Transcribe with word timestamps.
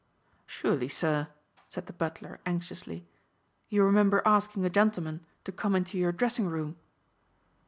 "Surely, 0.47 0.87
sir," 0.89 1.27
said 1.69 1.85
the 1.85 1.93
butler 1.93 2.39
anxiously, 2.47 3.07
"you 3.69 3.83
remember 3.83 4.23
asking 4.25 4.65
a 4.65 4.69
gentleman 4.71 5.23
to 5.43 5.51
come 5.51 5.75
into 5.75 5.95
your 5.95 6.11
dressing 6.11 6.47
room?" 6.47 6.75